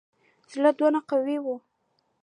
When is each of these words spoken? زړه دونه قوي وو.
زړه 0.51 0.69
دونه 0.77 0.99
قوي 1.09 1.37
وو. 1.41 1.55